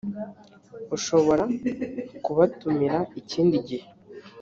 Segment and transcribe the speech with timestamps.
[0.95, 1.43] ushobora
[2.23, 3.87] kubatumira ikindi gihe